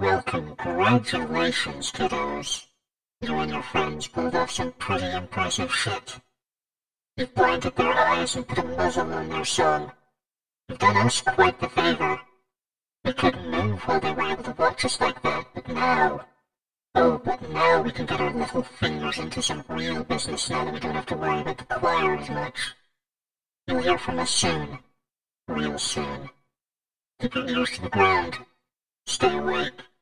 [0.00, 2.66] Well, congratulations, kiddos.
[3.20, 6.18] You and your friends pulled off some pretty impressive shit.
[7.16, 9.92] You've blinded their eyes and put a muzzle on their son.
[10.68, 12.20] You've done us quite the favor.
[13.04, 16.26] We couldn't move while they were able to watch us like that, but now...
[16.96, 20.74] Oh, but now we can get our little fingers into some real business now that
[20.74, 22.74] we don't have to worry about the choir as much.
[23.68, 24.80] You'll hear from us soon.
[25.46, 26.30] Real soon.
[27.20, 28.38] Keep your ears to the ground.
[29.24, 29.93] Stay awake.